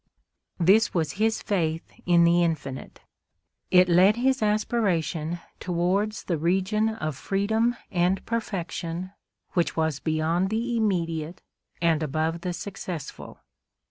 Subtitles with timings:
[0.59, 3.01] This was his faith in the Infinite.
[3.69, 9.11] It led his aspiration towards the region of freedom and perfection
[9.53, 11.43] which was beyond the immediate
[11.83, 13.41] and above the successful.